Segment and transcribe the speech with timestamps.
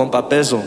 [0.00, 0.62] compa Peso,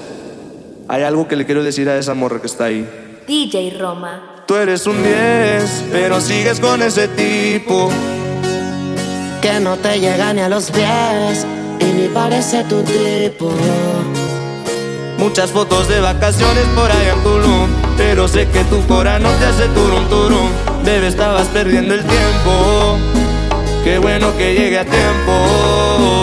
[0.88, 2.87] hay algo que le quiero decir a esa morra que está ahí.
[3.28, 4.44] DJ Roma.
[4.46, 7.90] Tú eres un 10, pero sigues con ese tipo.
[9.42, 11.48] Que no te llega ni a los pies
[11.80, 13.52] y ni parece tu tipo.
[15.18, 19.46] Muchas fotos de vacaciones por ahí en Tulum Pero sé que tu cora no te
[19.46, 20.50] hace turum turum
[20.84, 22.97] Bebé, estabas perdiendo el tiempo
[23.86, 26.22] Qué bueno que llegue a tiempo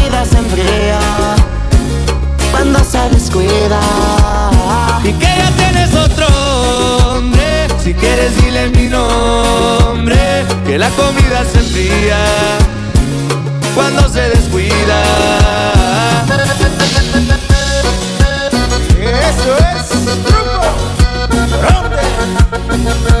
[2.51, 3.79] cuando se descuida.
[5.03, 6.27] Y que ya tienes otro
[7.15, 10.45] hombre, si quieres dile mi nombre.
[10.65, 12.17] Que la comida se enfría
[13.75, 15.03] cuando se descuida.
[19.01, 19.89] Eso es
[20.23, 20.61] truco.
[21.61, 23.20] Rompe.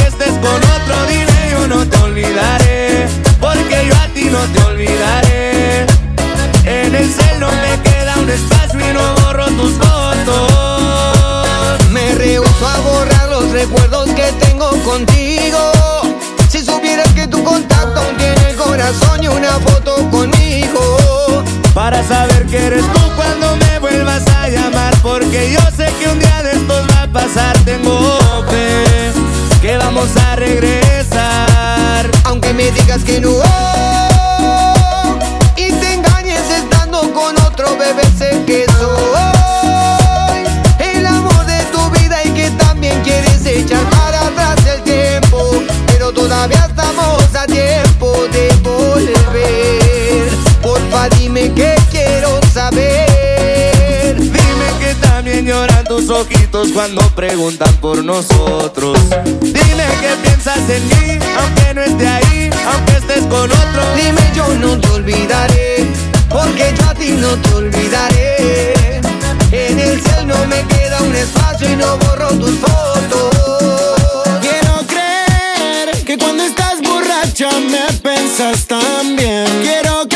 [0.41, 3.07] con otro, dime yo no te olvidaré,
[3.39, 5.85] porque yo a ti no te olvidaré.
[6.65, 10.31] En el cielo me queda un espacio y no borro tus fotos.
[11.91, 15.71] Me rehuso a borrar los recuerdos que tengo contigo.
[16.49, 21.43] Si supieras que tu contacto tiene el corazón y una foto conmigo.
[21.73, 26.19] Para saber que eres tú cuando me vuelvas a llamar, porque yo sé que un
[26.19, 28.19] día de estos va a pasar, tengo
[28.49, 28.90] fe
[29.83, 32.09] vamos a regresar.
[32.25, 33.31] Aunque me digas que no
[35.55, 40.43] y te engañes estando con otro bebé, sé que soy
[40.79, 45.37] el amor de tu vida y que también quieres echar para atrás el tiempo.
[45.87, 50.29] Pero todavía estamos a tiempo de volver.
[50.61, 53.10] Porfa, dime que quiero saber.
[55.41, 58.95] También lloran tus ojitos cuando preguntan por nosotros.
[59.41, 63.81] Dime que piensas en mí, aunque no esté ahí, aunque estés con otro.
[63.95, 65.87] Dime yo no te olvidaré,
[66.29, 69.01] porque yo a ti no te olvidaré.
[69.51, 73.35] En el cielo no me queda un espacio y no borro tus fotos.
[74.41, 79.47] Quiero creer que cuando estás borracha me pensas tan bien.
[79.63, 80.07] Quiero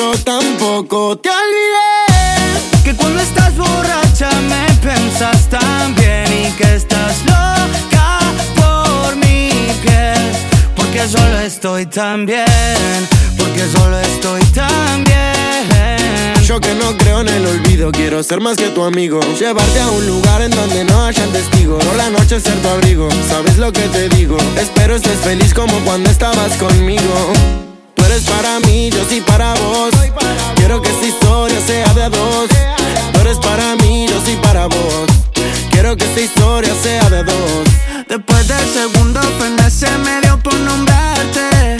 [0.00, 2.82] yo tampoco te olvidé.
[2.84, 8.20] Que cuando estás borracha me pensas tan bien y que estás loca
[8.56, 9.50] por mi
[9.82, 10.32] piel.
[10.74, 16.44] Porque solo estoy tan bien, porque solo estoy tan bien.
[16.44, 19.20] Yo que no creo en el olvido, quiero ser más que tu amigo.
[19.38, 21.84] Llevarte a un lugar en donde no hayan testigos.
[21.84, 24.38] Por la noche ser tu abrigo, sabes lo que te digo.
[24.56, 27.69] Espero estés feliz como cuando estabas conmigo.
[28.10, 29.90] Eres para mí, yo sí para vos.
[30.56, 32.48] Quiero que esta historia sea de dos.
[33.12, 35.06] Tú eres para mí, yo sí para vos.
[35.70, 37.64] Quiero que esta historia sea de dos.
[38.08, 41.78] Después del segundo pena se me dio por nombrarte.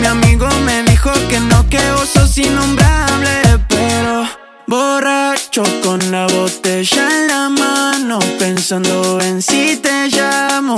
[0.00, 3.58] Mi amigo me dijo que no, que vos sos innombrable.
[3.68, 4.26] Pero
[4.66, 10.76] borracho con la botella en la mano, pensando en si te llamo.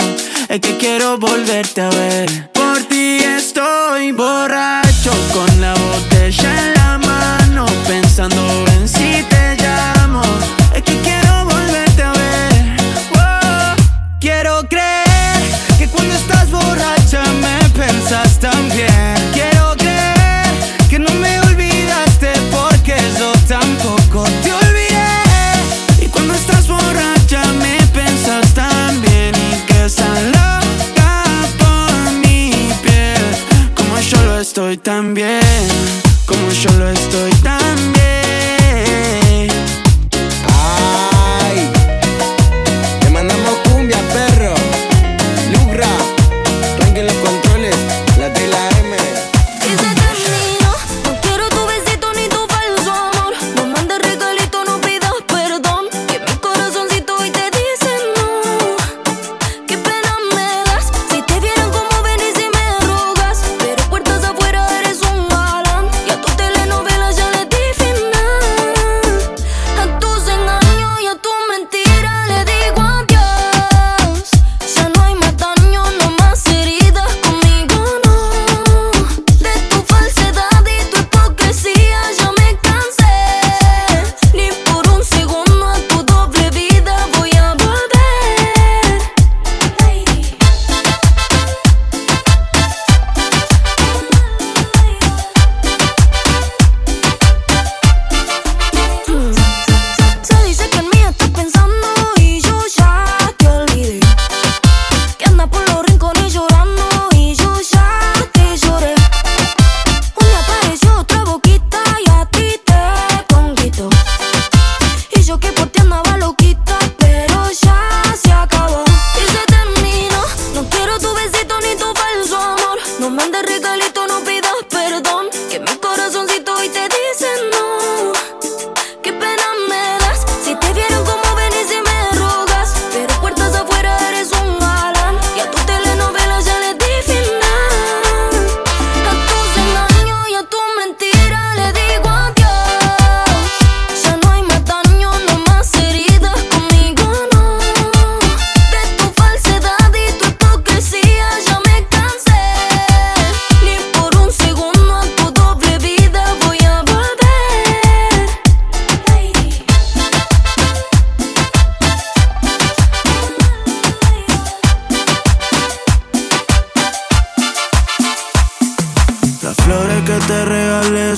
[0.49, 2.51] Es que quiero volverte a ver.
[2.73, 6.80] Por ti estoy borracho con la botella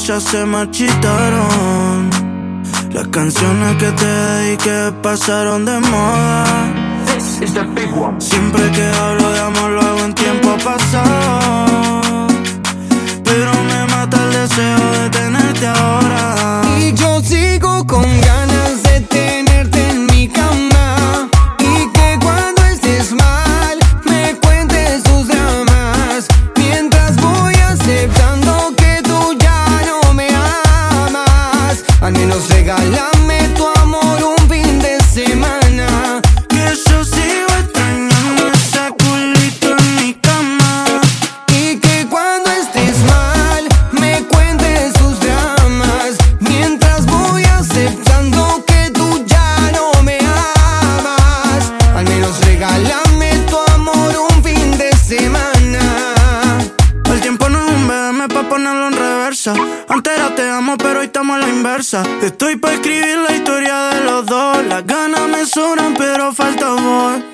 [0.06, 2.10] ya se marchitaron.
[2.92, 6.44] Las canciones que te dediqué pasaron de moda.
[8.18, 12.26] Siempre que hablo de amor lo en tiempo pasado.
[13.24, 16.62] Pero me mata el deseo de tenerte ahora.
[16.80, 18.31] Y yo sigo con ganas.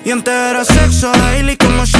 [0.09, 1.98] Y entera sexo, Hailey como yo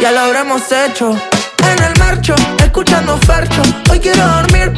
[0.00, 1.10] ya lo habremos hecho.
[1.10, 3.60] En el marcho, escuchando farcho,
[3.90, 4.72] hoy quiero dormir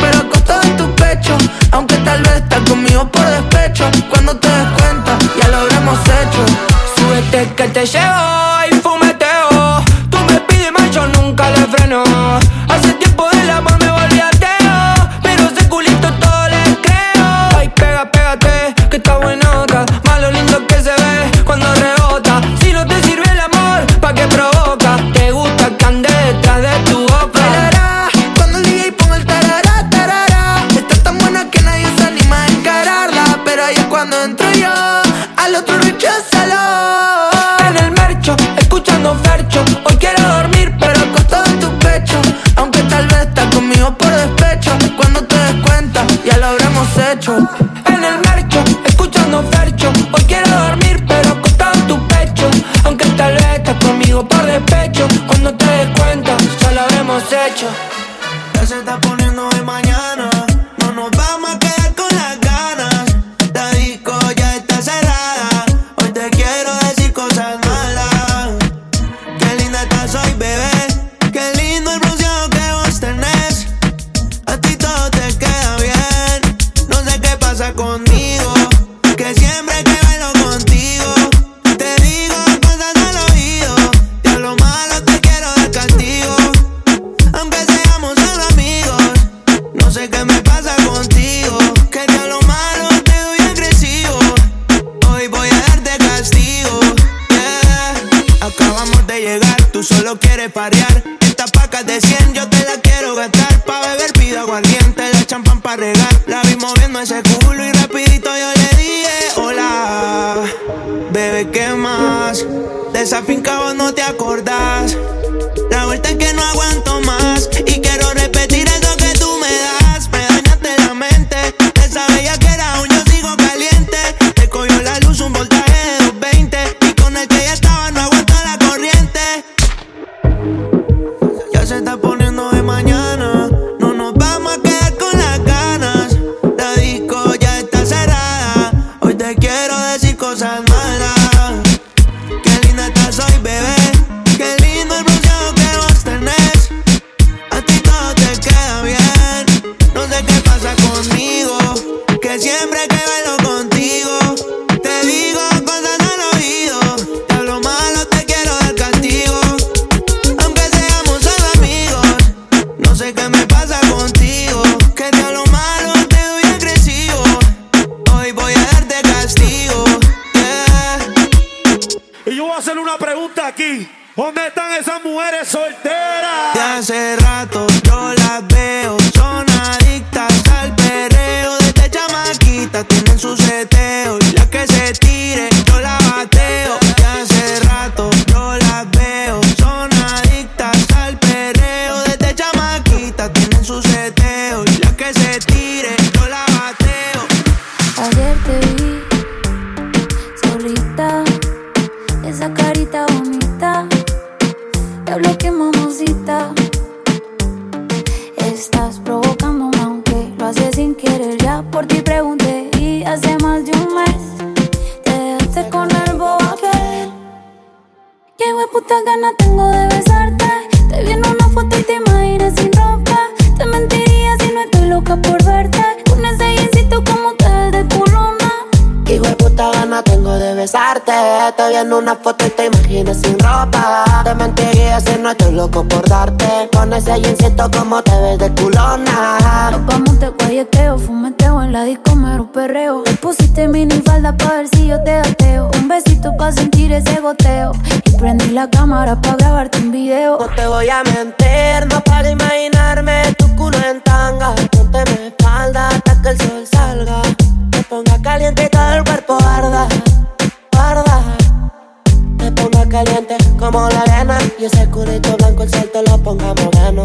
[262.66, 264.38] Una caliente como la arena.
[264.58, 267.04] Y ese culito blanco el sol te lo ponga moreno.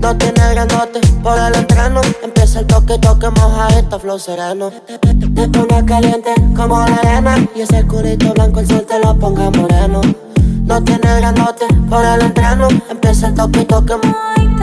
[0.00, 2.00] No tiene granote por el entreno.
[2.22, 4.70] Empieza el toque, toque, moja esta flow sereno.
[4.70, 7.46] Te Una caliente como la arena.
[7.54, 10.00] Y ese culito blanco el sol te lo ponga moreno.
[10.66, 12.66] No tiene grandote, ahora lo entreno.
[12.90, 13.94] Empieza el toque y toque.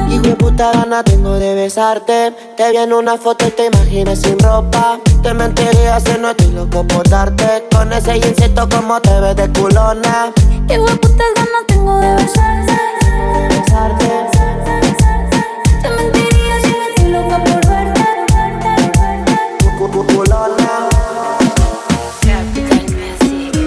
[0.09, 2.35] Hijo de puta gana tengo de besarte.
[2.57, 4.99] Te vi en una foto y te imaginé sin ropa.
[5.21, 7.65] Te mentiría si no estoy loco por darte.
[7.71, 10.33] Con ese insecto como te ves de culona.
[10.69, 12.73] Hijo de puta ganas tengo de besarte.
[15.81, 16.61] Te mentiría
[16.97, 18.03] si no por verte.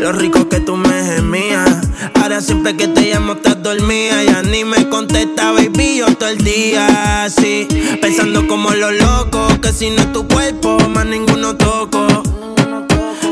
[0.00, 0.76] Lo rico que tú
[2.38, 7.66] estás dormida, ya ni me contesta, baby, yo todo el día así,
[8.02, 12.06] pensando como lo loco, que si no es tu cuerpo, más ninguno toco.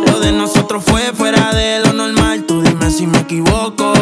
[0.06, 3.92] Lo de nosotros fue fuera de lo normal, tú dime si me equivoco.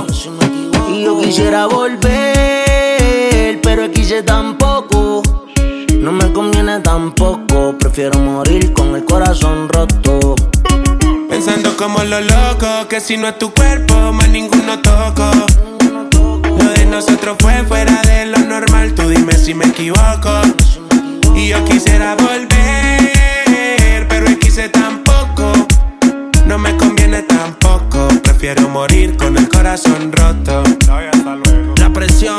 [0.92, 5.22] Y yo quisiera volver, pero quise tampoco.
[5.98, 10.31] No me conviene tampoco, prefiero morir con el corazón roto.
[11.82, 15.28] Como lo loco, que si no es tu cuerpo, más ninguno toco.
[16.44, 20.30] Lo de nosotros fue fuera de lo normal, tú dime si me equivoco.
[21.34, 25.52] Y yo quisiera volver, pero quise tampoco.
[26.46, 30.62] No me conviene tampoco, prefiero morir con el corazón roto.
[31.78, 32.38] La presión,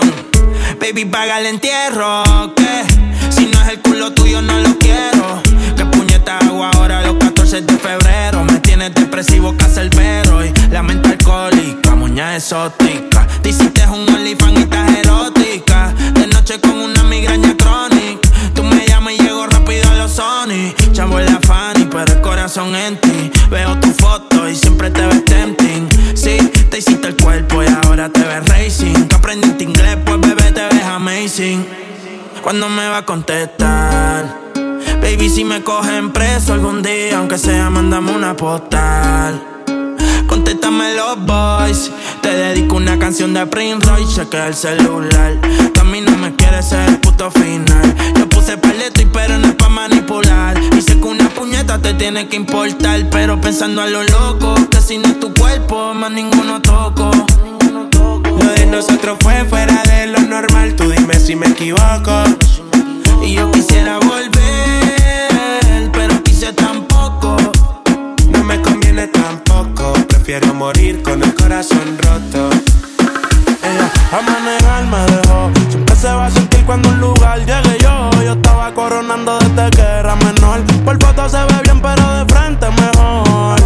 [0.80, 2.24] baby, paga el entierro,
[2.56, 2.86] que
[3.30, 5.42] si no es el culo tuyo no lo quiero.
[5.76, 9.56] Que puñeta hago ahora los 14 de febrero, me tienes depresivo
[9.96, 13.28] perro y la mente alcohólica, muña exótica.
[13.44, 18.28] Diciste un OnlyFans y estás erótica, de noche con una migraña crónica.
[18.56, 20.74] Tú me llamas y llego rápido a los Sony.
[20.92, 23.32] Chavo la Fanny, pero el corazón en ti.
[23.52, 25.88] Veo tu foto y siempre te ves tempting.
[26.16, 26.38] Sí,
[26.72, 29.08] te hiciste el cuerpo y ahora te ves racing.
[29.08, 31.64] Que aprendiste inglés, pues bebé te ves amazing.
[32.42, 34.53] ¿Cuándo me va a contestar?
[35.04, 39.44] Baby, si me cogen preso algún día, aunque sea, mandame una postal.
[40.28, 41.92] Contéstame los boys.
[42.22, 45.40] Te dedico una canción de Prince Royce, chequea el celular.
[45.74, 47.96] Que a mí no me quieres ser el puto final.
[48.18, 50.58] Yo puse paleto y pero no es pa' manipular.
[50.76, 53.10] Y sé que una puñeta te tiene que importar.
[53.12, 57.12] Pero pensando a lo loco, que si no es tu cuerpo, más ninguno toco.
[58.24, 62.24] Lo de nosotros fue fuera de lo normal, tú dime si me equivoco.
[63.22, 64.83] Y yo quisiera volver,
[66.52, 67.38] tampoco.
[68.30, 72.50] No me conviene tampoco, prefiero morir con el corazón roto.
[73.64, 75.52] Ella a manejar me dejó.
[75.70, 78.10] Siempre se va a sentir cuando un lugar llegue yo.
[78.24, 80.62] Yo estaba coronando desde que era menor.
[80.84, 83.63] Por foto se ve bien, pero de frente mejor.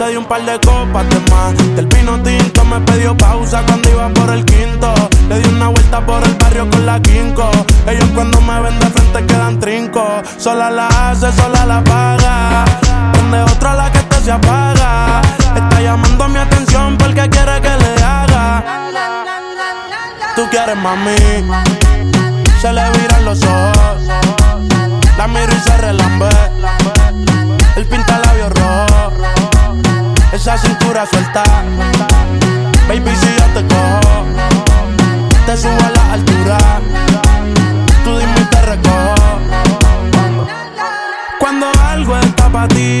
[0.00, 1.54] Se dio un par de copas de más.
[1.76, 4.94] Del vino tinto me pidió pausa cuando iba por el quinto.
[5.28, 7.50] Le di una vuelta por el barrio con la quinco.
[7.86, 10.22] Ellos cuando me ven de frente quedan trinco.
[10.38, 12.64] Sola la hace, sola la paga.
[13.12, 15.20] Prende otra la que esta se apaga.
[15.54, 18.64] Está llamando mi atención porque quiere que le haga.
[20.34, 21.44] Tú quieres mami.
[22.62, 24.02] Se le viran los ojos.
[25.18, 26.30] La miro y se relambe.
[30.32, 31.42] Esa cintura suelta.
[32.86, 34.24] Baby, si yo te cojo,
[35.44, 36.58] te subo a la altura.
[38.04, 39.40] Tú dime y te recojo.
[41.38, 43.00] Cuando algo está para ti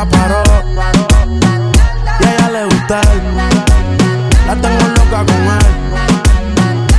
[0.00, 0.42] Nunca paro.
[2.20, 3.00] Y a ella le gusta.
[4.46, 5.66] La tengo loca con él.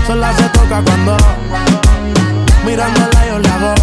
[0.07, 1.17] Sola se toca cuando
[2.65, 3.73] mirándola yo le hago.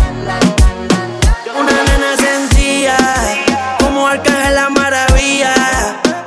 [1.59, 2.97] Una nena sencilla,
[3.79, 5.55] como arcángel la maravilla.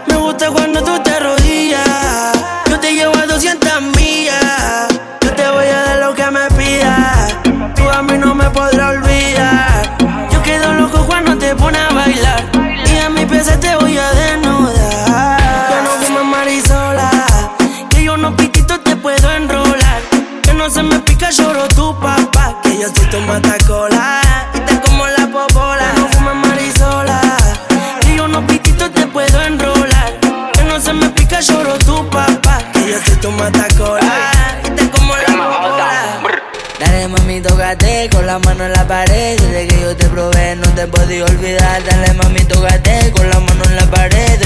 [0.08, 2.34] Me gusta cuando tú te arrodillas.
[2.70, 4.88] Yo te llevo a 200 millas.
[5.22, 7.38] Yo te voy a dar lo que me pidas.
[7.76, 9.11] Tú a mí no me podrás olvidar.
[13.44, 15.38] Pies te voy a desnudar.
[15.68, 17.10] Que no fumes marisola.
[17.90, 20.02] Que yo no pitito te puedo enrolar.
[20.44, 22.60] Que no se me pica, lloro tu papá.
[22.62, 24.22] Que yo soy tu matacola.
[24.54, 25.92] Y te como la popola.
[25.92, 27.20] Que no fumes marisola.
[28.02, 30.20] Que yo no pitito te puedo enrolar.
[30.54, 32.60] Que no se me pica, lloro tu papá.
[32.74, 34.32] Que yo soy tu matacola.
[34.68, 36.42] Y te como la popola.
[36.80, 40.68] Dale mami, tócate con la mano en la pared Desde que yo te probé no
[40.70, 43.01] te podía olvidar Dale mami, tócate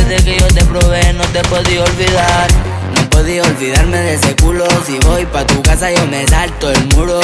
[0.07, 2.47] Desde que yo te probé no te podía olvidar.
[2.95, 4.67] No podía olvidarme de ese culo.
[4.85, 7.19] Si voy pa' tu casa yo me salto el muro.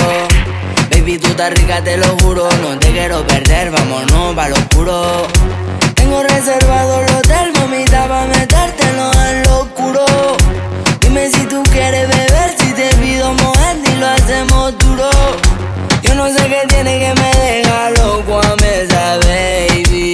[0.90, 2.50] Baby, tú estás rica, te lo juro.
[2.64, 5.28] No te quiero perder, vámonos pa' lo oscuro.
[5.94, 10.06] Tengo reservado el hotel, mamita, pa' metértelo en lo oscuro.
[11.02, 15.10] Dime si tú quieres beber, si te pido mover y lo hacemos duro.
[16.02, 20.12] Yo no sé qué tiene que me deja loco a mesa, baby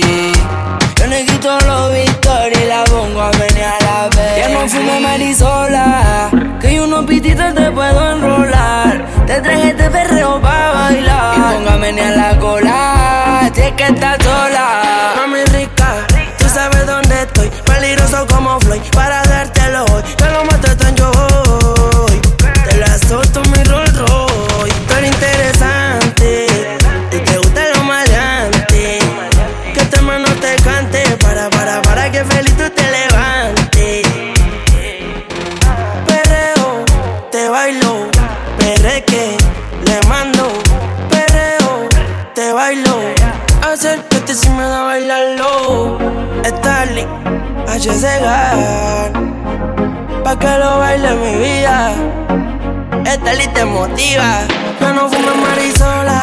[4.57, 6.29] como fuma Marisola.
[6.59, 9.05] Que hay unos pititos te puedo enrolar.
[9.25, 11.37] Te traje este perreo pa' bailar.
[11.37, 15.13] Y póngame ni a la cola, si que estás sola.
[15.17, 16.33] Mami rica, rica.
[16.37, 17.49] tú sabes dónde estoy.
[17.65, 20.03] Peligroso como Floyd, para dártelo hoy.
[20.19, 20.45] Yo lo
[47.79, 49.11] Segar.
[50.23, 51.91] Pa' que lo baile mi vida.
[53.05, 54.39] Esta te motiva.
[54.81, 56.19] Ya no fumes marisola.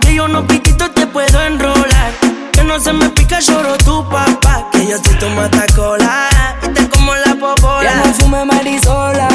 [0.00, 2.12] Que yo no piquito te puedo enrolar.
[2.52, 4.68] Que no se me pica, lloro tu papá.
[4.70, 6.28] Que yo soy tu matacola.
[6.62, 7.82] Y te como la popola.
[7.82, 9.28] Ya no fumes marisola.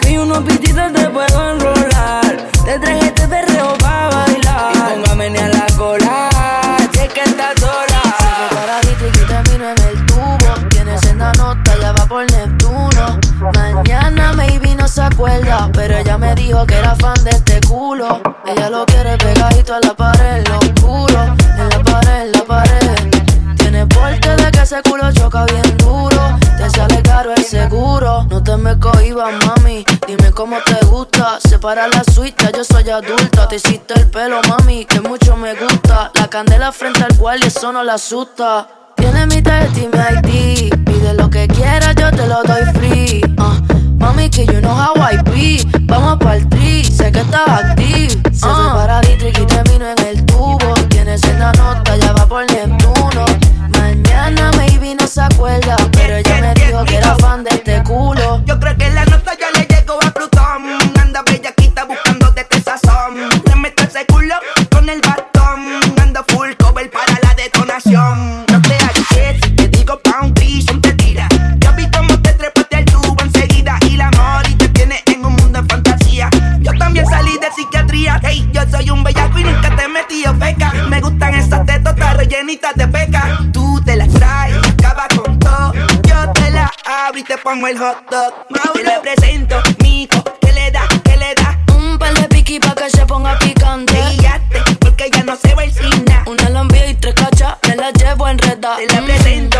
[0.00, 2.48] Que yo no pitito te puedo enrolar.
[2.64, 4.08] Te traje este perreo pa'
[15.72, 18.20] pero ella me dijo que era fan de este culo.
[18.44, 21.22] Ella lo quiere pegadito a la pared, lo oscuro.
[21.56, 23.10] En la pared, en la pared.
[23.56, 26.38] Tiene porte de que ese culo choca bien duro.
[26.56, 28.24] Te sale caro el seguro.
[28.24, 29.84] No te me cohibas, mami.
[30.06, 31.38] Dime cómo te gusta.
[31.40, 33.46] Separa la suite, yo soy adulta.
[33.46, 36.10] Te hiciste el pelo, mami, que mucho me gusta.
[36.14, 38.81] La candela frente al cual y eso no la asusta.
[39.12, 40.84] Tiene mi tarjeta y mi ID.
[40.84, 43.20] Pide lo que quieras, yo te lo doy free.
[43.36, 43.60] Ah,
[43.98, 45.62] mami, que you know how I be.
[45.82, 48.08] Vamos pa'l tri, sé que estás active.
[48.32, 50.74] Se fue para Dietrich y termino en el tubo.
[50.88, 53.26] Tiene senda nota, ya va por Neptuno.
[53.78, 58.42] Mañana maybe no se acuerda, pero ella me dijo que era fan de este culo.
[58.46, 59.61] Yo creo que la nota ya le
[78.72, 80.72] soy un bellaco y nunca te he metido feca.
[80.88, 83.38] Me gustan esas tetotas rellenitas de peca.
[83.52, 85.72] Tú te las traes, acaba con todo.
[86.08, 88.32] Yo te la abro y te pongo el hot dog.
[88.72, 90.88] Te lo presento, mijo, ¿qué le da?
[91.04, 91.58] ¿Qué le da?
[91.76, 93.94] Un par de piqui pa' que se ponga picante.
[94.16, 96.22] Guíate, porque ya no se va el cine.
[96.26, 98.76] Una lambia y tres cachas, me la llevo enredada.
[98.76, 99.58] Te la presento,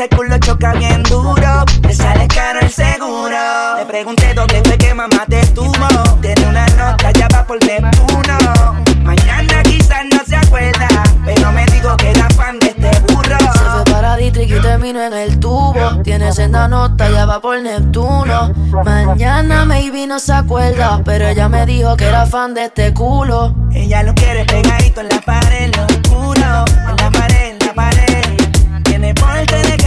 [0.00, 1.64] ese culo choca bien duro.
[1.82, 3.36] Le sale caro el seguro.
[3.76, 5.88] Le pregunté dónde fue que mamá te tuvo.
[6.22, 8.82] Tiene una nota, ya va por Neptuno.
[9.02, 10.88] Mañana quizás no se acuerda.
[11.26, 13.36] Pero me dijo que era fan de este burro.
[13.52, 16.02] Se fue para Dietrich y termino en el tubo.
[16.02, 18.54] Tiene senda nota, ya va por Neptuno.
[18.82, 23.54] Mañana maybe no se acuerda, pero ella me dijo que era fan de este culo.
[23.70, 26.64] Ella lo quiere pegadito en la pared, lo oscuro.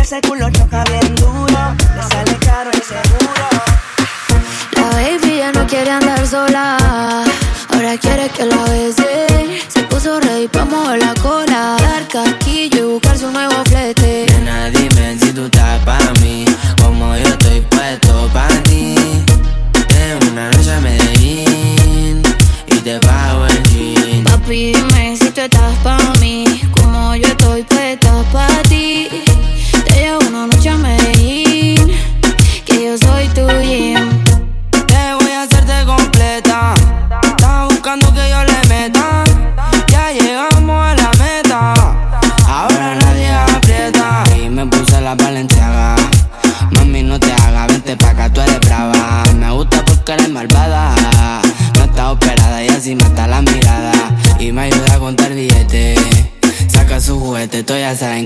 [0.04, 1.62] Ese culo choca bien duro.
[1.96, 3.48] Le sale caro el seguro.
[4.76, 6.78] La baby ya no quiere andar sola.
[7.70, 9.62] Ahora quiere que la bese.
[9.70, 11.78] Se puso ready pa' mover la cola.
[11.80, 12.93] Dar casquillo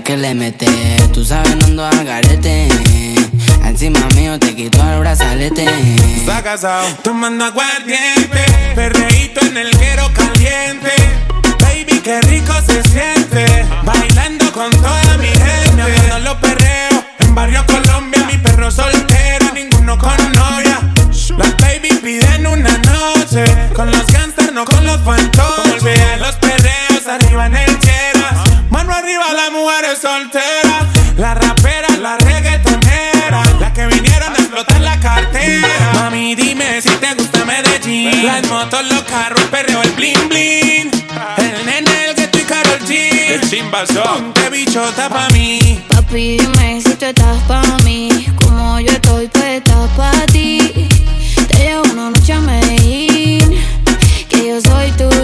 [0.08, 0.66] que le mete.
[1.12, 2.70] Tú sabes, no ando a garete.
[3.66, 5.66] Encima mío te quito el brazalete.
[6.16, 8.40] Está casado, tomando aguardiente.
[8.74, 10.94] Perreíto en el guero caliente.
[11.60, 13.66] Baby, qué rico se siente.
[13.84, 15.84] Bailando con toda mi gente.
[16.12, 17.04] Me los perreos.
[17.20, 19.52] En Barrio Colombia, mi perro soltero.
[19.54, 20.80] Ninguno con novia.
[21.38, 23.44] Las baby piden una noche.
[23.74, 26.37] Con los gangsters, no con los fantoches.
[29.68, 30.86] Mujeres solteras.
[31.18, 33.44] La rapera, la reggaetonera.
[33.60, 35.92] Las que vinieron a explotar la cartera.
[35.94, 38.26] Mami, dime si te gusta Medellín.
[38.26, 40.92] Las motos, los carros, el perreo, el bling bling.
[41.38, 42.92] El nene, el gueto y Karol G.
[43.34, 44.04] El chimbazo.
[44.04, 45.84] Ponte bichota pa' mí.
[45.90, 48.26] Papi, dime si tú estás pa' mí.
[48.42, 50.88] Como yo estoy, pues estás pa' ti.
[51.50, 53.60] Te llevo una noche a Medellín.
[54.30, 55.17] Que yo soy tuya.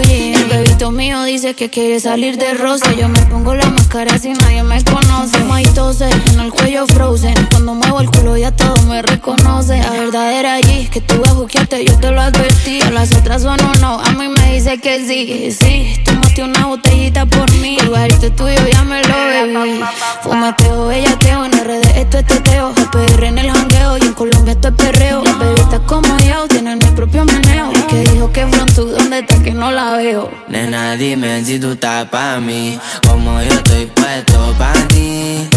[1.44, 2.94] El que quiere salir de rosa.
[2.94, 5.44] Yo me pongo la máscara si nadie me conoce.
[5.44, 7.34] My tose, en el cuello frozen.
[7.50, 9.76] Cuando muevo el culo ya todo me reconoce.
[9.76, 12.80] La verdadera allí, que tú a yo te lo advertí.
[12.80, 15.50] A las otras son o no, a mí me dice que sí.
[15.50, 17.76] Sí, tomaste una botellita por mí.
[17.78, 19.80] El barito tuyo ya me lo bebí.
[20.22, 22.72] Fumateo, bellateo, en RD esto es teteo.
[22.90, 25.22] PR en el jangueo y en Colombia esto es perreo.
[25.22, 27.70] Las bebitas como yo tienen mi propio meneo.
[27.90, 30.30] Que dijo que tú ¿dónde está que no la veo?
[30.48, 32.78] Nena, dime si tú estás pa' mí.
[33.08, 35.48] Como yo estoy puesto pa' ti.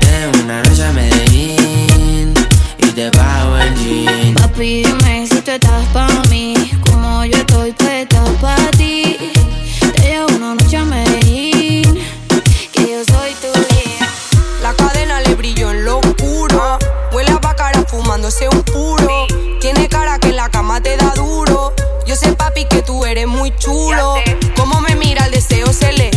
[0.00, 2.34] De una noche a Medellín
[2.78, 4.34] y te pago el jean.
[4.34, 6.54] Papi, dime si tú estás pa' mí.
[6.86, 9.16] Como yo estoy puesta pa' ti.
[9.94, 11.98] Te llevo una noche a Medellín.
[12.72, 14.08] Que yo soy tu guía.
[14.62, 16.78] La cadena le brilló en lo oscuro.
[17.12, 19.11] Huele a bacara fumándose un puro.
[22.54, 24.14] Que tú eres muy chulo.
[24.56, 26.11] Como me mira, el deseo se le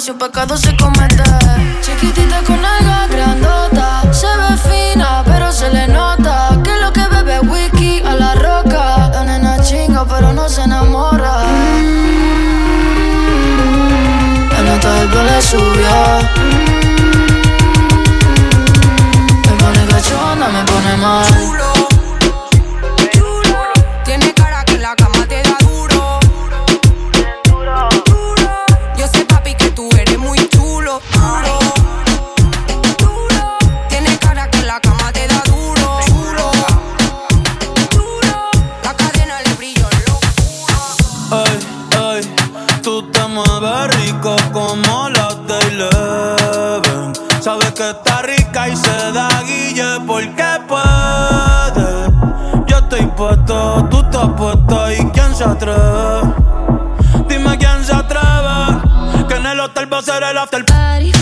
[0.00, 1.22] si un pecado se comete.
[1.80, 6.50] Chiquitita con alga grandota, se ve fina, pero se le nota.
[6.62, 9.10] Que lo que bebe whisky a la roca.
[9.12, 11.42] La nena chinga, pero no se enamora.
[14.52, 15.96] La nota del le subió.
[19.46, 21.57] Me pone cachonda, me pone mal.
[53.90, 56.34] Tú te apuestas y quién se atreve.
[57.28, 59.26] Dime quién se atreve.
[59.28, 61.17] Que en el hotel va a ser el after party.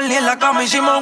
[0.00, 1.00] sexual ni en la cama hicimos.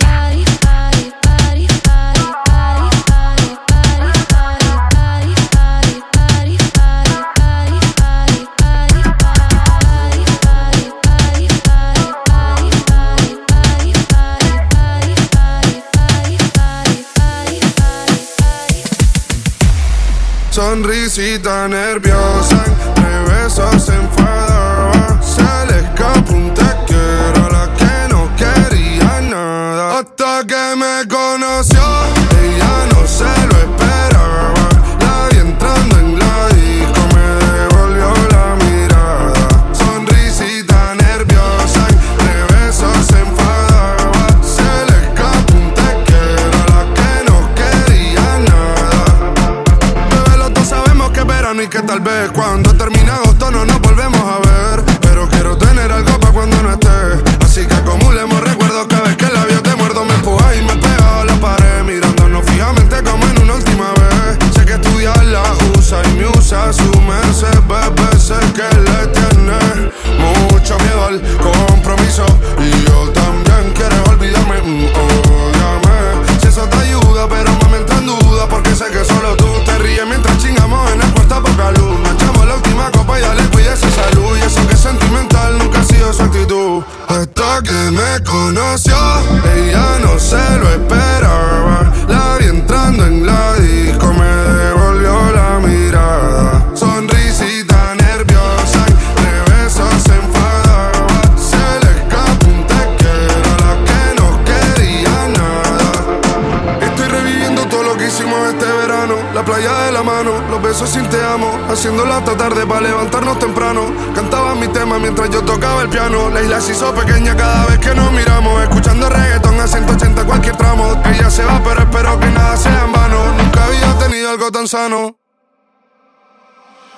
[115.97, 116.31] el.
[116.31, 118.63] La isla se hizo pequeña cada vez que nos miramos.
[118.63, 121.01] Escuchando reggaetón a 180 cualquier tramo.
[121.05, 123.33] Ella se va, pero espero que nada sea en vano.
[123.33, 125.17] Nunca había tenido algo tan sano.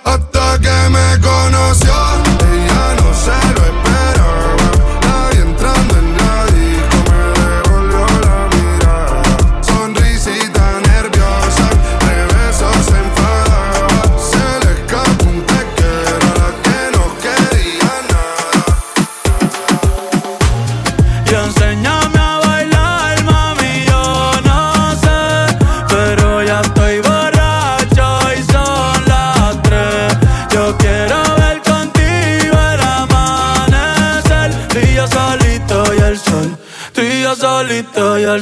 [0.05, 1.10] Hasta que me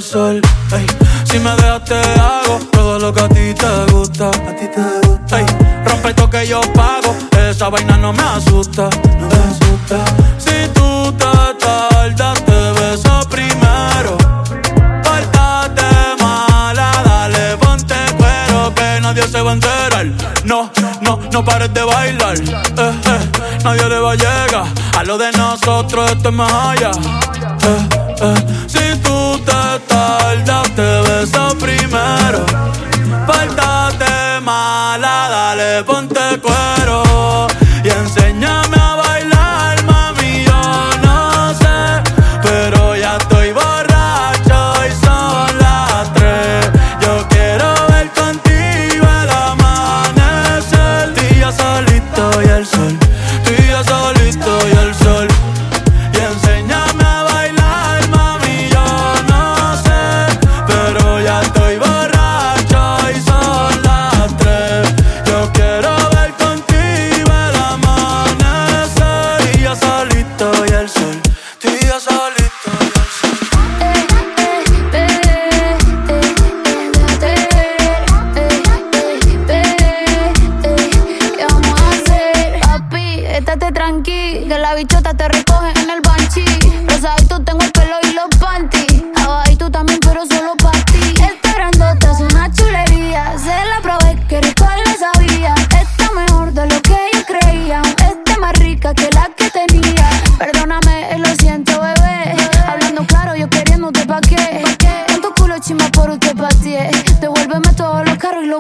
[0.09, 0.47] sol.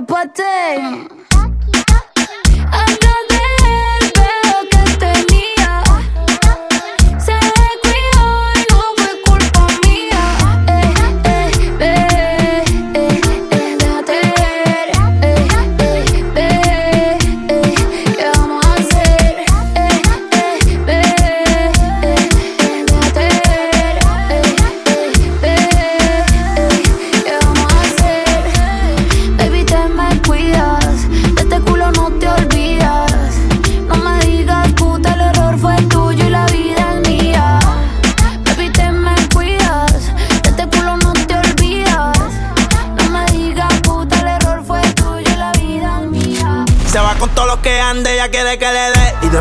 [0.00, 1.17] Los carros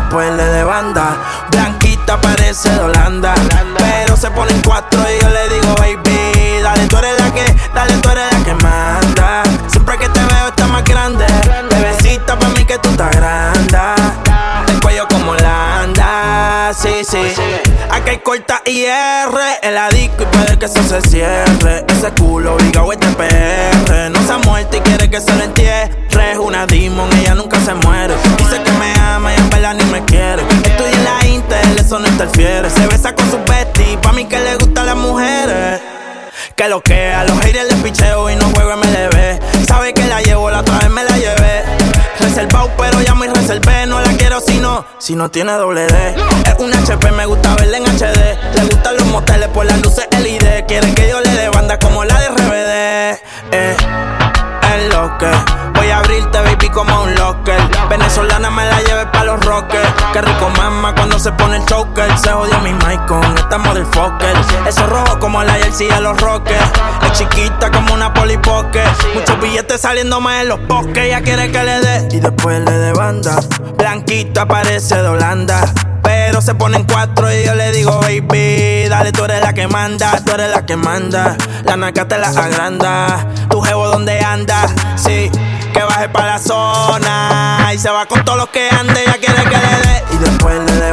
[0.08, 1.16] le dé y después le dé banda.
[1.50, 3.34] Blanquita parece de Holanda,
[3.78, 7.94] pero se ponen cuatro y yo le digo, baby, dale, tú eres la que, dale,
[7.98, 9.42] tú eres la que manda.
[9.68, 11.26] Siempre que te veo está más grande,
[11.70, 13.78] bebecita para mí que tú estás grande.
[14.68, 17.34] El cuello como Landa, sí, sí.
[17.90, 21.84] Aquí hay corta y R, el disco y puede que eso se cierre.
[21.88, 25.44] Ese culo, viga o este PR, no se ha muerto y quiere que se lo
[25.44, 26.38] entierre.
[26.38, 27.07] Una demon,
[45.08, 46.16] si no, tiene doble D.
[46.44, 48.36] Es un HP, me gusta verla en HD.
[48.54, 50.66] Le gustan los moteles por las luces LED.
[50.66, 53.18] Quieren que yo le dé banda como la de RBD.
[53.52, 53.76] Eh,
[54.76, 55.08] es lo
[55.74, 57.60] Voy a abrirte, baby, como un locker.
[57.88, 59.88] Venezolana me la lleve pa' los rockers.
[60.12, 62.18] Qué rico mama cuando se pone el choker.
[62.18, 64.36] Se jodió mi mic con esta motherfucker.
[64.66, 66.64] Eso rojo como la jersey de los rockers.
[67.04, 68.82] Es chiquita como una polipoque.
[69.14, 70.98] Muchos billetes saliendo más en los bosques.
[70.98, 73.38] Ella quiere que le dé y después le dé banda.
[73.76, 79.24] Blanquita parece de Holanda pero se ponen cuatro y yo le digo, baby, dale, tú
[79.24, 81.36] eres la que manda, tú eres la que manda.
[81.64, 85.30] La naca te la agranda, tu jevo donde anda, sí
[85.72, 89.42] que baje para la zona y se va con todos los que ande, ya quiere
[89.44, 90.92] que le dé y después le dé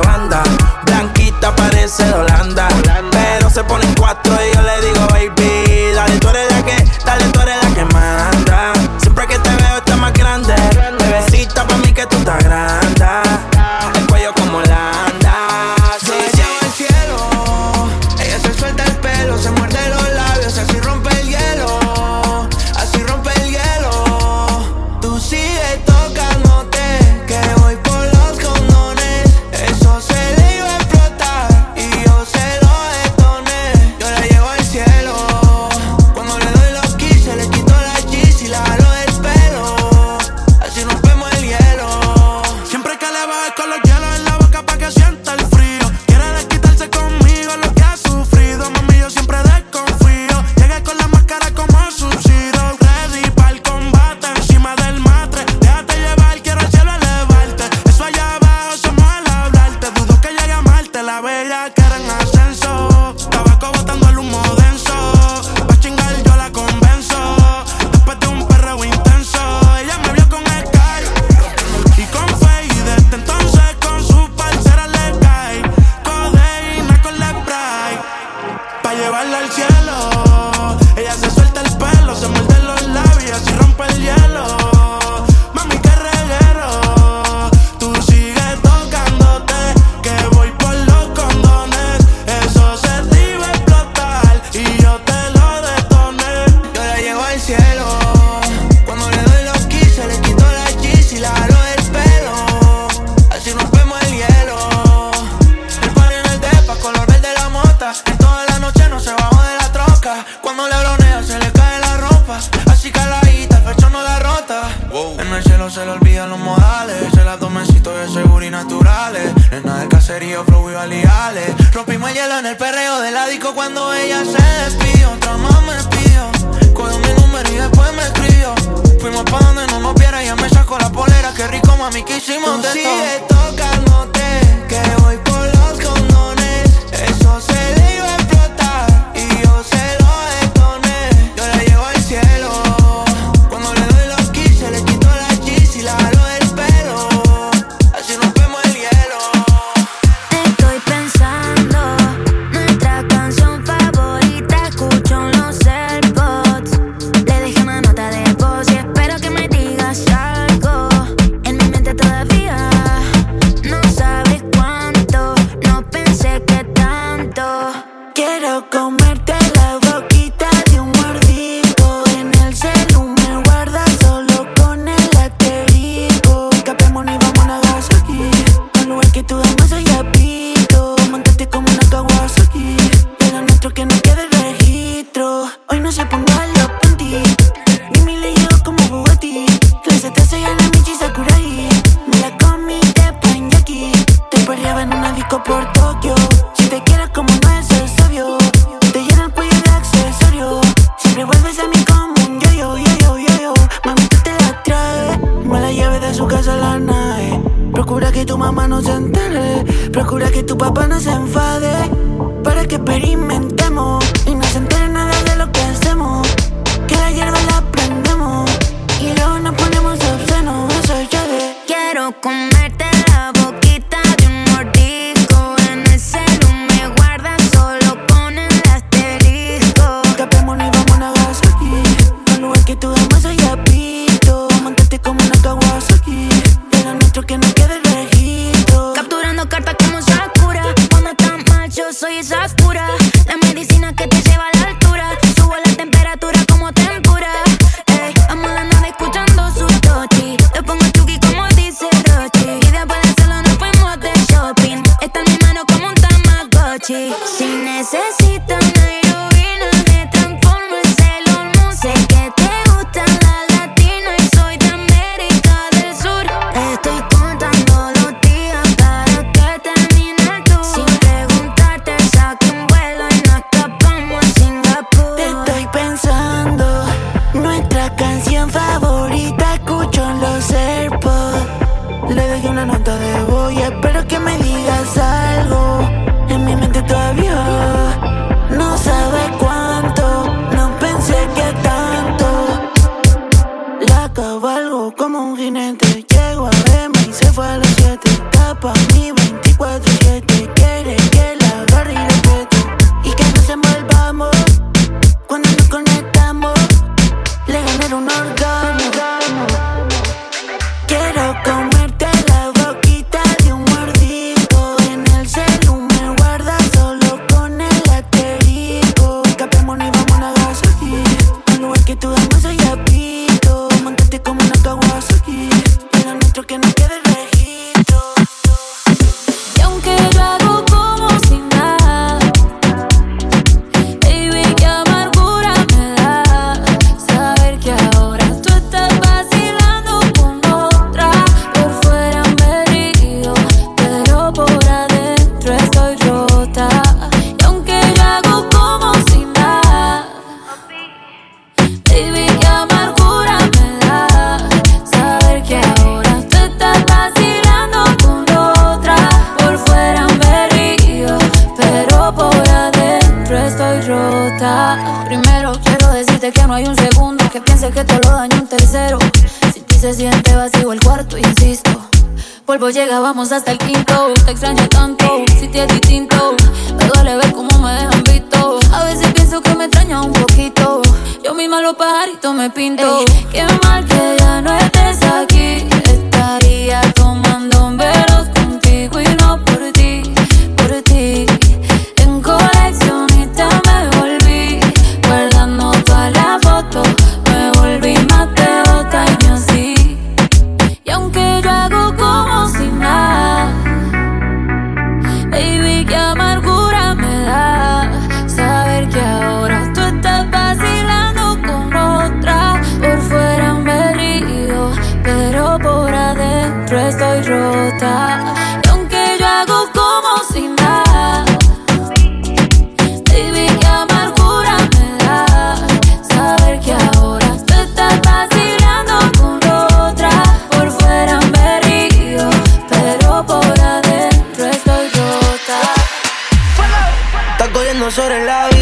[437.95, 438.54] sobre la bichi.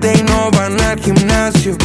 [0.00, 1.76] tarde y no van al gimnasio.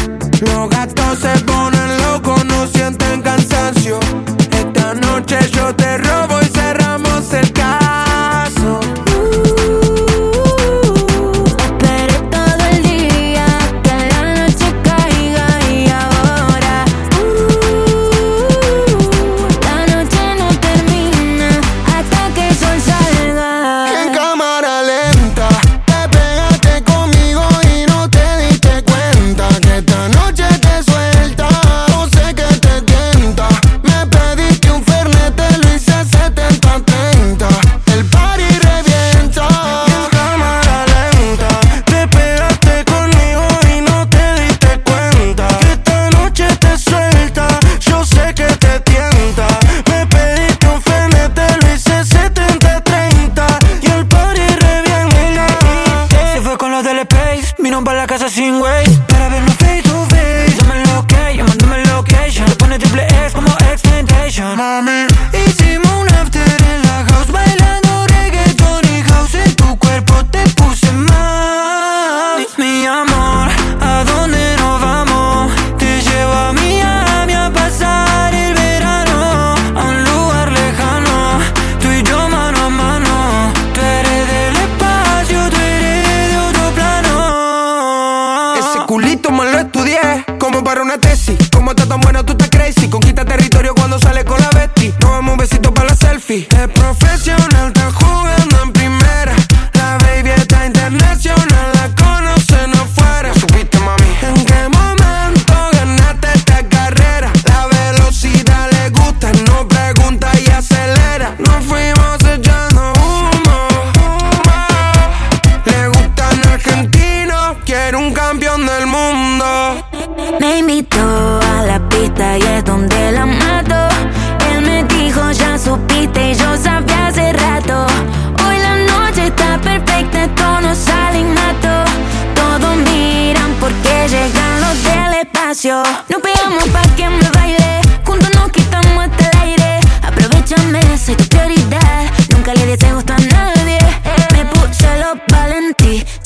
[0.41, 3.99] Los gatos se ponen locos, no sienten cansancio.
[4.51, 6.34] Esta noche yo te robo.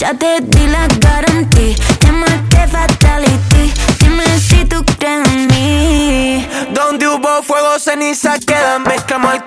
[0.10, 3.74] Ya te di la garantía, llámate este fatality.
[4.00, 6.48] Dime si tú crees en mí.
[6.74, 8.80] Donde hubo fuego, ceniza queda.
[8.80, 9.44] Mezclamos el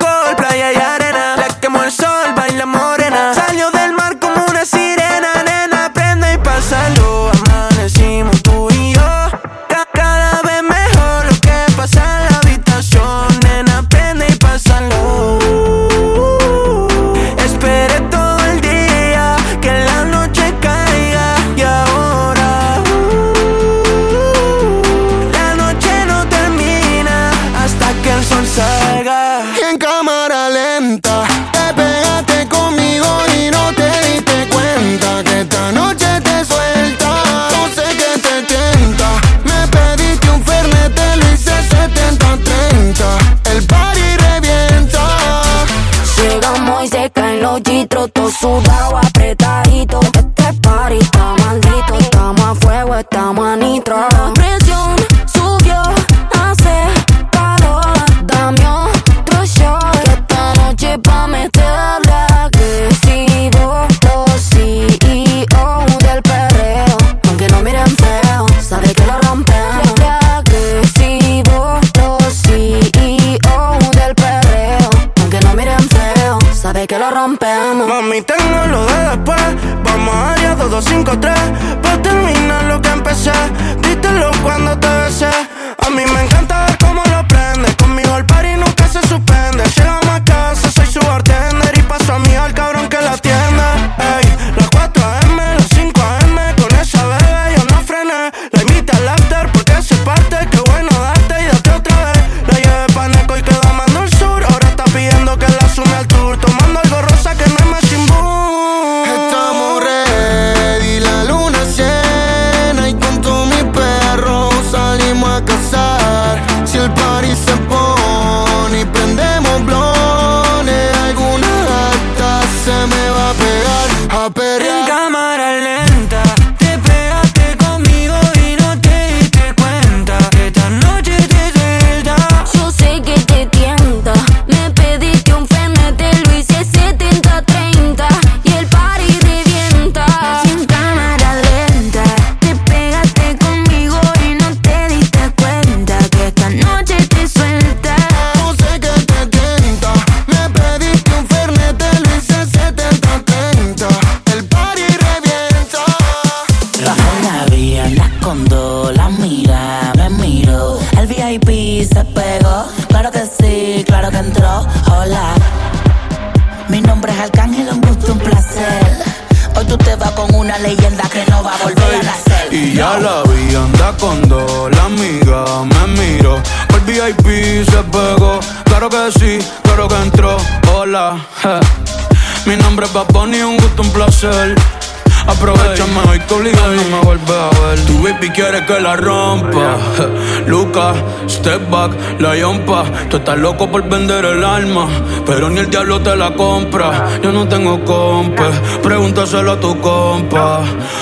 [188.66, 189.78] que la rompa.
[189.96, 190.50] je.
[190.50, 190.94] Luca,
[191.28, 192.84] step back, la yompa.
[193.08, 194.88] Tú estás loco por vender el alma,
[195.26, 197.08] pero ni el diablo te la compra.
[197.22, 198.50] Yo no tengo compa,
[198.82, 200.60] pregúntaselo a tu compa.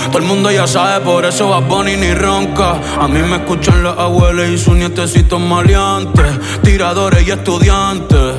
[0.09, 2.81] Todo el mundo ya sabe, por eso va Bunny ni ronca.
[3.01, 8.35] A mí me escuchan las abuelas y sus nietecitos maleantes, tiradores y estudiantes.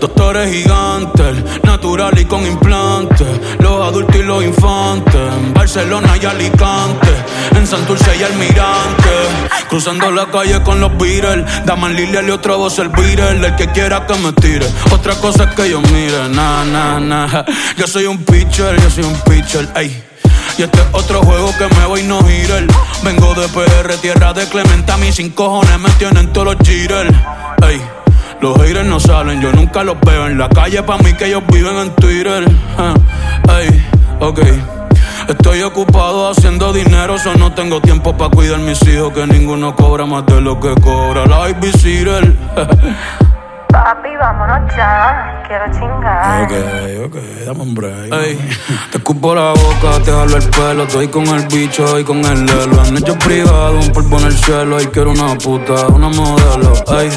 [0.00, 3.26] Doctores gigantes, natural y con implantes.
[3.58, 5.54] Los adultos y los infantes.
[5.54, 7.08] Barcelona y Alicante.
[7.58, 9.10] En Santurce y Almirante.
[9.68, 11.44] Cruzando la calle con los Beatles.
[11.66, 13.48] Daman Lilia y otra voz el Beatle.
[13.48, 14.64] El que quiera que me tire.
[14.92, 16.28] Otra cosa es que yo mire.
[16.28, 17.44] Nah, nah, nah.
[17.76, 19.68] Yo soy un pitcher, yo soy un pitcher.
[19.74, 20.04] Ey.
[20.56, 22.64] Y este es otro juego que me voy no girar.
[23.02, 24.96] Vengo de PR, tierra de Clementa.
[24.96, 27.10] Mis sin cojones me tienen todos los jitters.
[27.68, 27.82] Ey.
[28.40, 30.80] Los haters no salen, yo nunca los veo en la calle.
[30.84, 32.44] Pa' mí que ellos viven en Twitter.
[32.78, 32.94] Ah,
[33.58, 33.84] Ey,
[34.20, 34.77] ok.
[35.28, 39.12] Estoy ocupado haciendo dinero, so no tengo tiempo para cuidar mis hijos.
[39.12, 42.38] Que ninguno cobra más de lo que cobra la Ivy Cyril.
[43.68, 45.44] Papi, vámonos ya.
[45.46, 46.44] Quiero chingar.
[46.44, 46.52] Ok,
[47.06, 48.12] ok, dame un break.
[48.14, 48.38] Ey,
[48.90, 50.82] te escupo la boca, te jalo el pelo.
[50.84, 52.80] Estoy con el bicho y con el lelo.
[52.80, 54.80] Han hecho privado, un polvo en el cielo.
[54.80, 56.72] Y quiero una puta, una modelo.
[56.98, 57.10] Ey,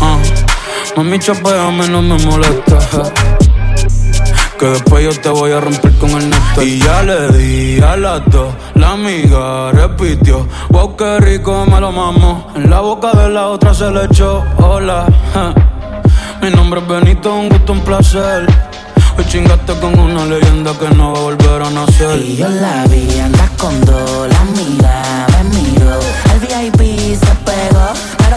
[0.00, 0.16] ah,
[0.96, 2.78] mami, chapeame, no me molesta.
[4.64, 6.62] Que después yo te voy a romper con el neto.
[6.62, 8.54] Y ya le di a las dos.
[8.76, 10.48] La amiga repitió.
[10.70, 12.50] Wow, qué rico me lo mamo.
[12.56, 14.42] En la boca de la otra se le echó.
[14.56, 15.04] Hola.
[16.40, 18.46] Mi nombre es Benito, un gusto, un placer.
[19.18, 22.18] Hoy chingaste con una leyenda que no va a volver a nacer.
[22.20, 26.00] Y yo la vi, andas con dos, la mira, me miro.
[26.32, 27.92] El VIP se pegó,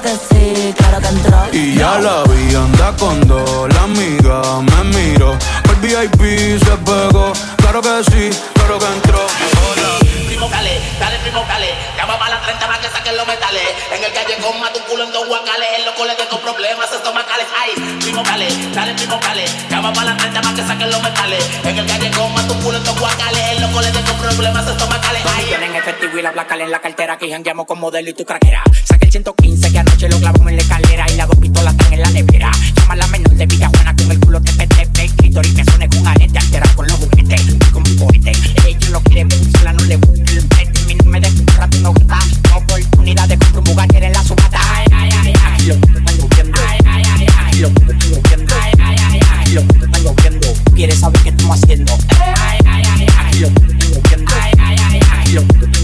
[0.07, 1.37] que sí, claro que entró.
[1.51, 5.37] Y ya la vi, anda con dos, la amiga me miró.
[5.69, 9.19] El VIP se pegó, claro que sí, claro que entró.
[9.19, 9.89] Hola.
[10.27, 13.67] Primo Cale, dale primo Cale, llama para la 30 para que saquen los metales.
[13.91, 17.47] En el calle con tu culo en dos guacales, en los coles con problemas estomacales.
[17.59, 21.43] Ay, primo Cale, dale primo Cale, llama para la 30 para que saquen los metales.
[21.63, 25.21] En el calle con tu culo en dos guacales, en los coles con problemas estomacales.
[25.35, 28.23] Ay, Tienen efectivo y la placa en la cartera que jangueamos con modelo y tu
[28.23, 28.63] craquera.
[29.07, 31.93] Saqué el 115 que anoche lo clavamos en la escalera y las dos pistolas están
[31.93, 32.51] en la nevera.
[32.75, 36.05] Llama a la menor de Villa Juana con el culo TPTP, clítoris que suene con
[36.07, 37.41] arete, altera con los juguetes,
[37.71, 38.31] como un cohete.
[38.67, 39.27] Ella lo quiere,
[39.57, 40.81] sola no le gusta el pete.
[40.87, 44.59] Mi no me de rato no no oportunidad de comprar un Bugatti en la subata.
[44.75, 46.61] Ay, ay, ay, ay, lo que están viendo.
[46.67, 47.99] Ay, ay, ay, ay, lo que están
[48.29, 48.55] viendo.
[48.61, 50.53] Ay, ay, ay, ay, lo que están viendo.
[50.75, 51.97] Quieres saber qué estamos haciendo.
[52.09, 54.33] Ay, ay, ay, ay, lo que están viendo.
[54.41, 55.76] Ay, ay, ay, ay, lo que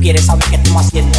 [0.00, 1.18] Quieres saber qué estamos haciendo.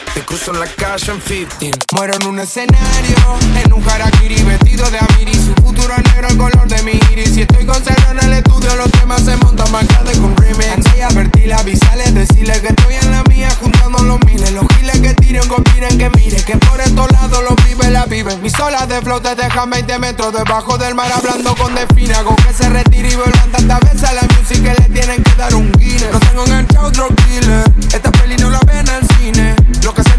[0.31, 3.15] tonto, tonto, Muero en un escenario,
[3.63, 5.33] en un harakiri vestido de amiri.
[5.33, 7.33] Su futuro negro, el color de mi iris.
[7.33, 10.67] Si estoy con en el estudio, los temas se montan más grandes con remix.
[10.71, 14.51] Andé y advertirle, avisarle, decirle que estoy en la mía, juntando los miles.
[14.53, 16.37] Los giles que tiren, conspiren, que mire.
[16.43, 18.41] Que por estos lados los pibes la viven.
[18.41, 22.23] Mis olas de flote dejan 20 metros debajo del mar, hablando con defina.
[22.23, 25.53] Con que se retire y vuelvan tantas veces a la música le tienen que dar
[25.55, 26.07] un guine.
[26.11, 27.63] No tengo enganchado drug dealer.
[27.93, 29.60] Esta peli no la ven al cine.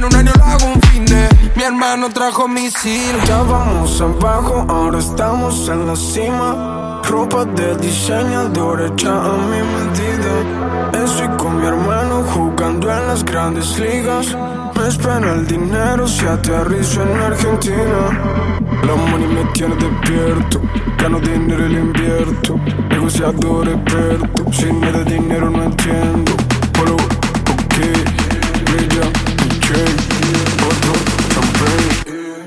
[0.03, 1.28] En un año lo hago un fin de.
[1.55, 3.14] Mi hermano trajo misil.
[3.28, 7.00] Vamos abajo, ahora estamos en la cima.
[7.09, 11.05] Ropa de diseñador hecha a mi medida.
[11.05, 14.36] Estoy con mi hermano jugando en las grandes ligas.
[14.74, 18.59] Me espera el dinero si aterrizo en Argentina.
[18.84, 20.61] La money me tiene despierto.
[20.98, 22.59] Gano dinero y lo invierto.
[22.90, 24.53] Negociador experto.
[24.53, 26.32] Sin nada de dinero no entiendo.
[26.72, 28.11] Follow, ok.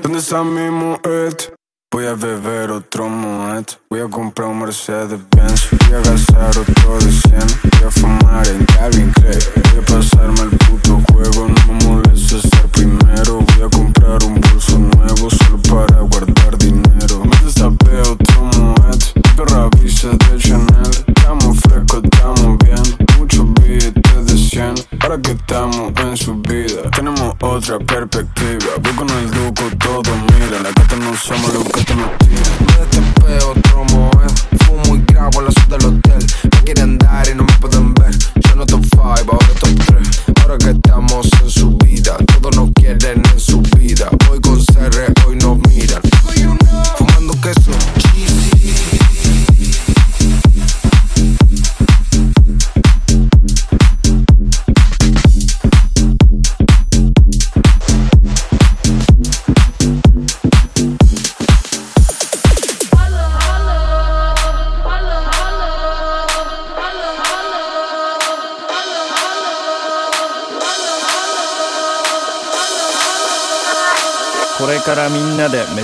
[0.02, 1.52] ¿Dónde está mi muet?
[1.92, 5.68] Voy a beber otro moet Voy a comprar un Mercedes Benz.
[5.70, 9.38] Voy a gastar otro de 100 Voy a fumar en Calvin Klein.
[9.72, 11.48] Voy a pasarme el puto juego.
[11.48, 13.40] No me molesta ser primero.
[13.40, 17.24] Voy a comprar un bolso nuevo Solo para guardar dinero.
[17.24, 21.04] Me destapé otro moet Perra visa de Chanel.
[21.08, 23.06] Estamos frescos, estamos bien.
[23.18, 26.90] Muchos billetes de 100 Ahora que estamos en su vida.
[26.92, 28.72] Tenemos otra perspectiva.
[28.80, 30.62] Voy con el duco, todo mira.
[30.62, 32.56] La gata no somos los que nos tiran.
[32.66, 36.26] Me destapé otro moet Fumo y grabo la ciudad del hotel.
[36.44, 38.16] Me quieren dar y no me pueden ver.
[38.48, 40.35] Yo no top 5, ahora top 3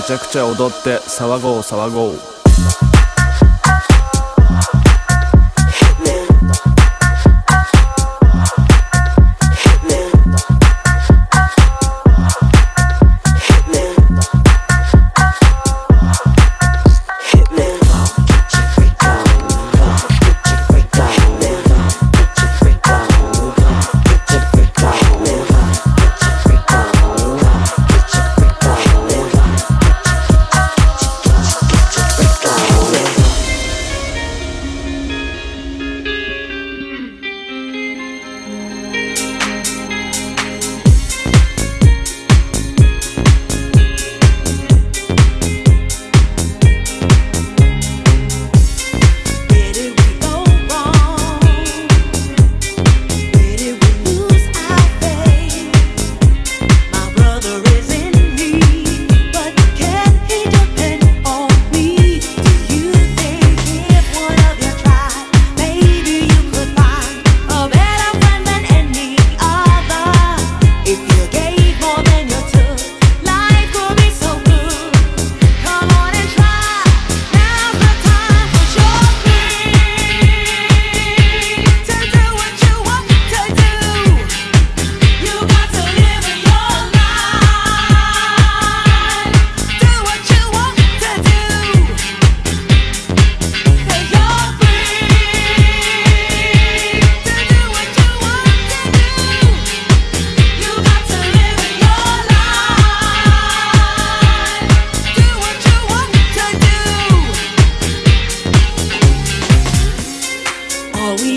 [0.03, 2.42] めちゃくちゃ踊って騒ごう騒ごう。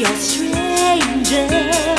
[0.04, 1.95] a stranger.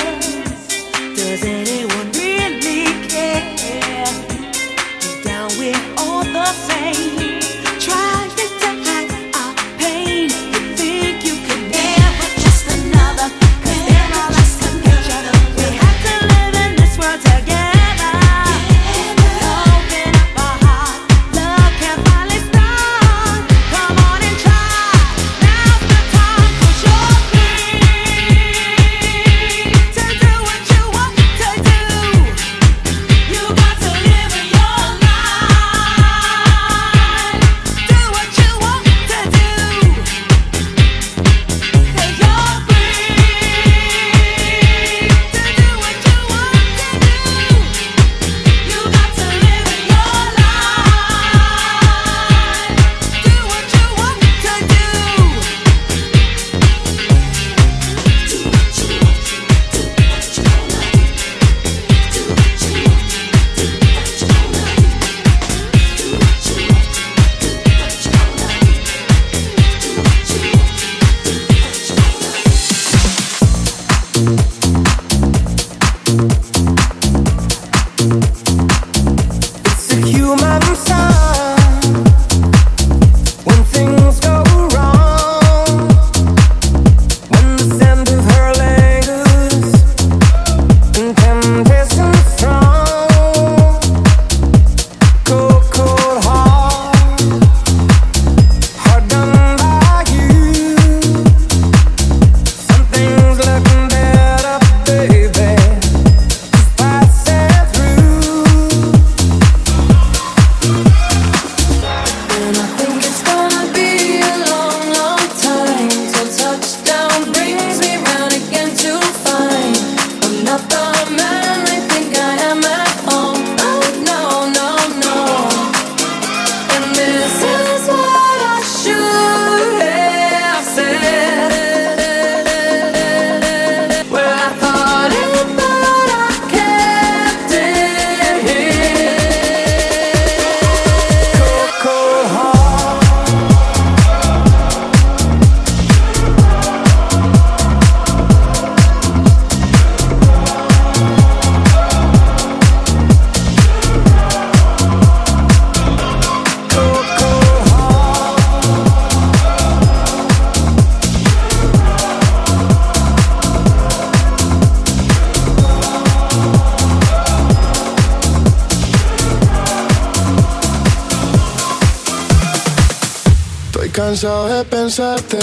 [174.08, 175.38] cansado de pensarte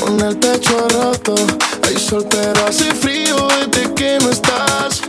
[0.00, 1.34] con el techo roto.
[1.82, 5.00] Hay sol pero hace frío desde que no estás.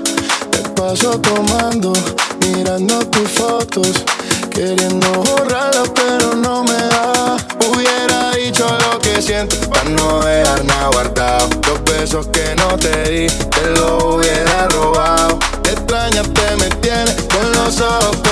[0.49, 1.93] Te paso tomando,
[2.39, 4.03] mirando tus fotos,
[4.49, 7.37] queriendo borrarlas pero no me da.
[7.69, 11.49] Hubiera dicho lo que siento para no dejar nada guardado.
[11.67, 15.37] Los besos que no te di te los hubiera robado.
[15.61, 18.24] Te extrañas, te me tienes con los ojos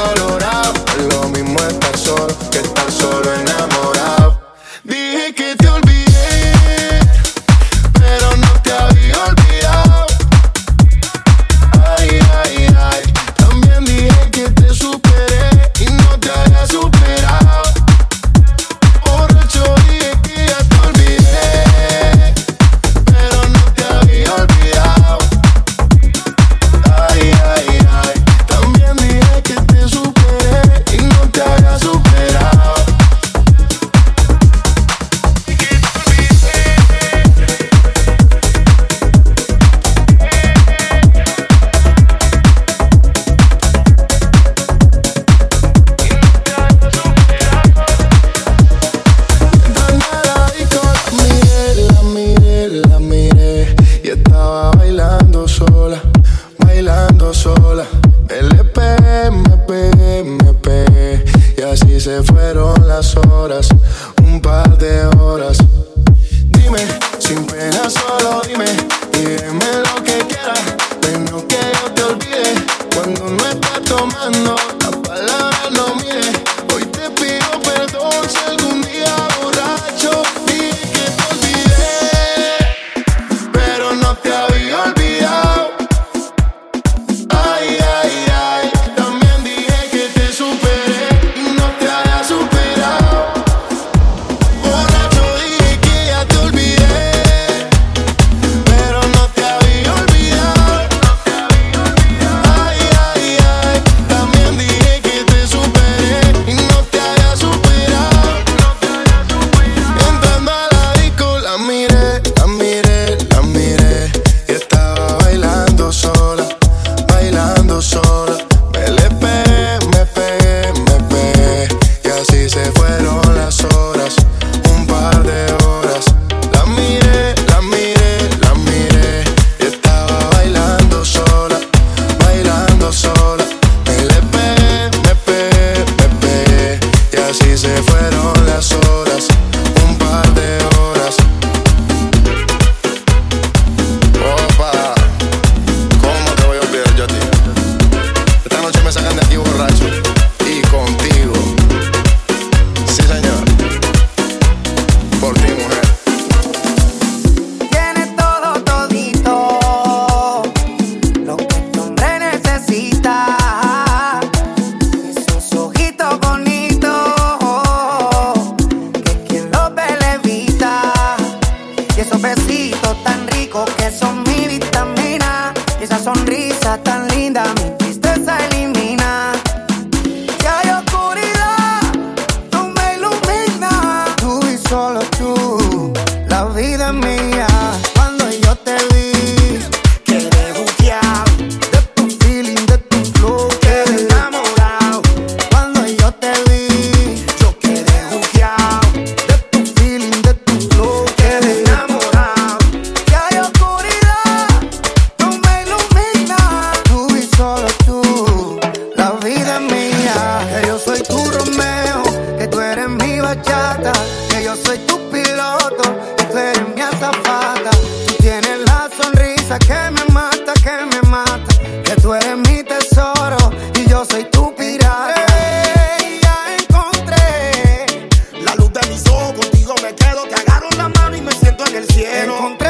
[229.84, 232.63] me quedo, te agarro la mano y me siento en el cielo.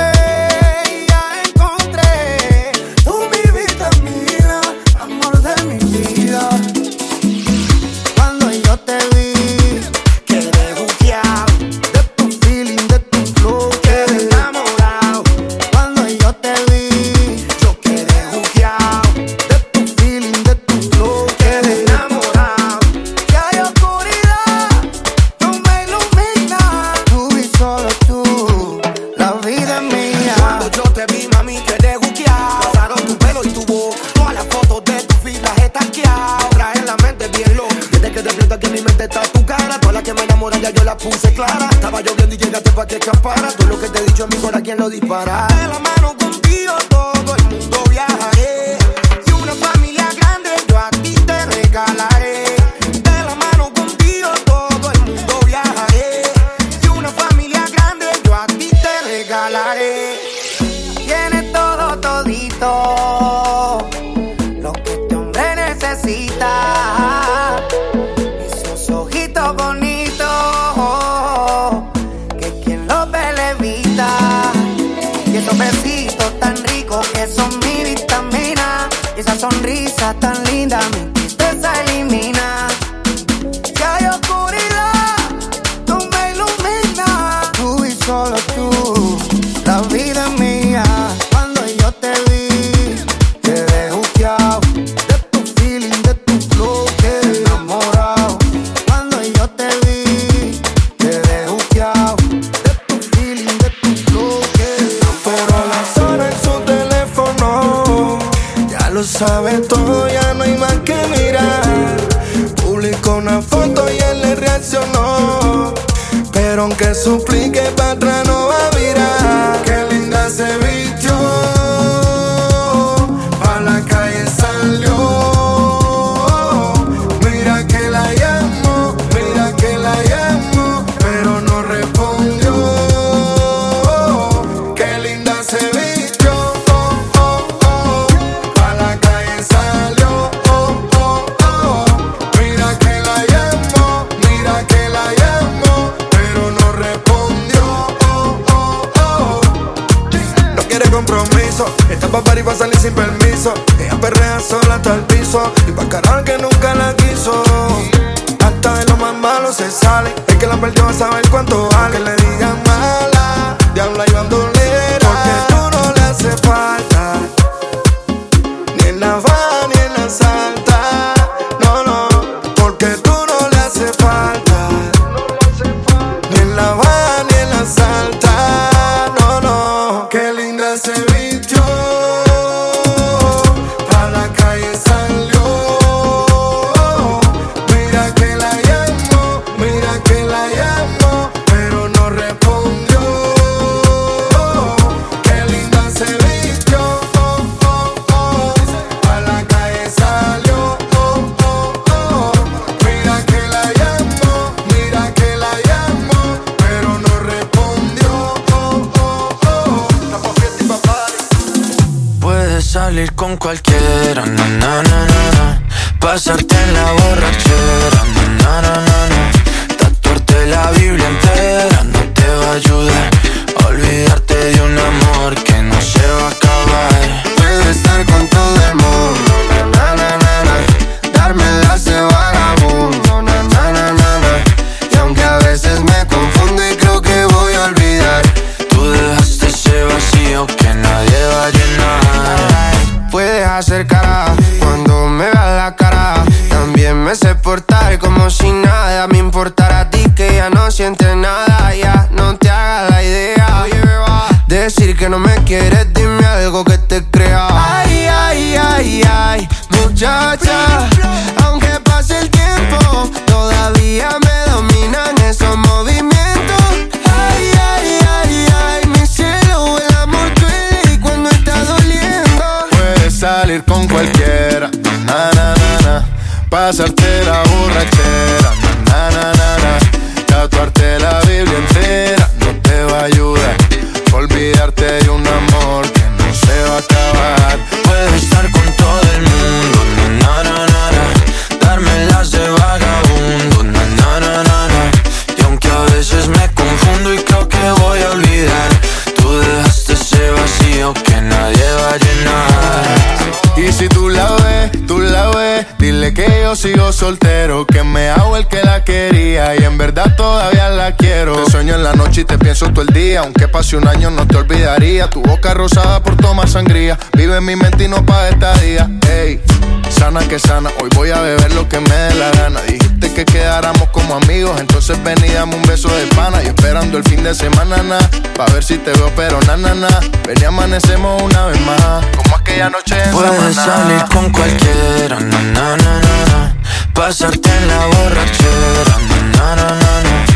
[312.53, 315.09] Pienso todo el día, aunque pase un año no te olvidaría.
[315.09, 318.87] Tu boca rosada por tomar sangría, vive en mi mente y no pa' esta día.
[319.09, 319.41] Ey,
[319.89, 322.61] sana que sana, hoy voy a beber lo que me dé la gana.
[322.61, 326.43] Dijiste que quedáramos como amigos, entonces ven y dame un beso de pana.
[326.43, 327.97] Y esperando el fin de semana, na,
[328.35, 329.89] pa' ver si te veo, pero na, na, na.
[330.27, 333.65] Ven y amanecemos una vez más, como aquella noche en Puedes Samaná.
[333.65, 336.55] salir con cualquiera, na na na na na,
[336.93, 340.32] pasarte en la borrachera, na na na na na,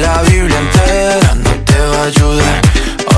[0.00, 2.62] la Biblia entera no te va a ayudar,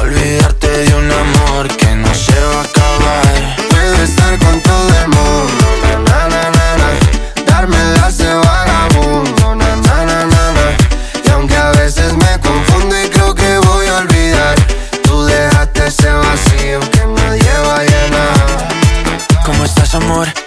[0.00, 3.56] olvidarte de un amor que no se va a acabar.
[3.70, 4.61] Puedo estar con